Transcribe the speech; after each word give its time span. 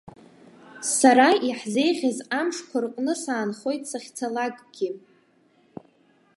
Сара 0.97 1.27
иаҳзеиӷьыз 1.47 2.17
амшқәа 2.39 2.77
рҟны 2.83 3.13
саанхоит 3.23 3.83
сахьцалакгьы. 3.91 4.89